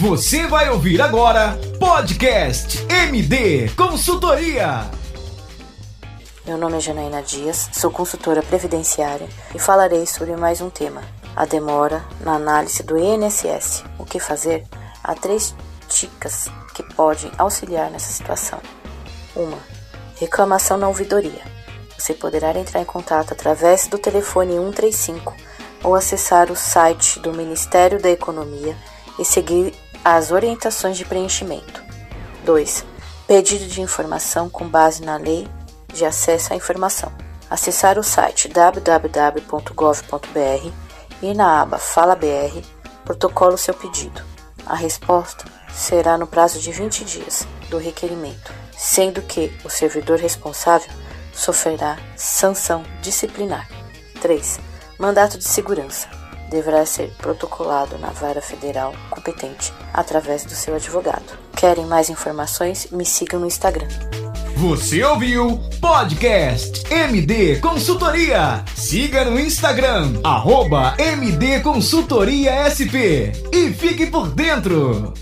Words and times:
Você 0.00 0.46
vai 0.46 0.70
ouvir 0.70 1.02
agora 1.02 1.58
Podcast 1.80 2.86
MD 2.88 3.68
Consultoria. 3.70 4.88
Meu 6.46 6.56
nome 6.56 6.76
é 6.76 6.80
Janaína 6.80 7.20
Dias, 7.20 7.68
sou 7.72 7.90
consultora 7.90 8.40
previdenciária 8.40 9.28
e 9.52 9.58
falarei 9.58 10.06
sobre 10.06 10.36
mais 10.36 10.60
um 10.60 10.70
tema: 10.70 11.02
a 11.34 11.44
demora 11.44 12.04
na 12.20 12.34
análise 12.34 12.80
do 12.84 12.96
INSS. 12.96 13.82
O 13.98 14.04
que 14.04 14.20
fazer? 14.20 14.64
Há 15.02 15.16
três 15.16 15.52
dicas 15.88 16.48
que 16.76 16.84
podem 16.94 17.32
auxiliar 17.36 17.90
nessa 17.90 18.12
situação. 18.12 18.60
Uma, 19.34 19.58
reclamação 20.14 20.78
na 20.78 20.86
ouvidoria. 20.86 21.42
Você 21.98 22.14
poderá 22.14 22.56
entrar 22.56 22.80
em 22.80 22.84
contato 22.84 23.32
através 23.32 23.88
do 23.88 23.98
telefone 23.98 24.52
135 24.52 25.34
ou 25.82 25.96
acessar 25.96 26.52
o 26.52 26.56
site 26.56 27.18
do 27.18 27.32
Ministério 27.32 28.00
da 28.00 28.10
Economia 28.10 28.76
e 29.18 29.24
seguir 29.24 29.74
as 30.16 30.30
orientações 30.30 30.96
de 30.96 31.04
preenchimento. 31.04 31.82
2. 32.44 32.84
Pedido 33.26 33.66
de 33.66 33.82
informação 33.82 34.48
com 34.48 34.66
base 34.66 35.02
na 35.02 35.16
lei 35.16 35.46
de 35.92 36.04
acesso 36.04 36.52
à 36.52 36.56
informação. 36.56 37.12
Acessar 37.50 37.98
o 37.98 38.02
site 38.02 38.48
www.gov.br 38.48 39.72
e 41.20 41.34
na 41.34 41.60
aba 41.60 41.78
Fala 41.78 42.14
BR, 42.14 42.62
protocolo 43.04 43.58
seu 43.58 43.74
pedido. 43.74 44.22
A 44.66 44.74
resposta 44.74 45.44
será 45.72 46.16
no 46.16 46.26
prazo 46.26 46.58
de 46.58 46.72
20 46.72 47.04
dias 47.04 47.46
do 47.68 47.78
requerimento, 47.78 48.52
sendo 48.76 49.20
que 49.22 49.52
o 49.64 49.68
servidor 49.68 50.18
responsável 50.18 50.90
sofrerá 51.32 51.98
sanção 52.16 52.82
disciplinar. 53.02 53.68
3. 54.20 54.58
Mandato 54.98 55.38
de 55.38 55.44
segurança. 55.44 56.08
Deverá 56.50 56.84
ser 56.86 57.10
protocolado 57.18 57.98
na 57.98 58.10
vara 58.10 58.40
federal 58.40 58.94
competente 59.10 59.72
através 59.92 60.44
do 60.44 60.52
seu 60.52 60.74
advogado. 60.74 61.38
Querem 61.56 61.86
mais 61.86 62.08
informações? 62.08 62.88
Me 62.90 63.04
sigam 63.04 63.40
no 63.40 63.46
Instagram. 63.46 63.88
Você 64.56 65.04
ouviu 65.04 65.60
Podcast 65.80 66.82
MD 66.92 67.60
Consultoria. 67.60 68.64
Siga 68.74 69.24
no 69.24 69.38
Instagram, 69.38 70.20
arroba 70.24 70.96
MD 70.98 71.60
Consultoria 71.60 72.66
SP 72.66 73.30
e 73.52 73.72
fique 73.72 74.06
por 74.06 74.28
dentro. 74.30 75.14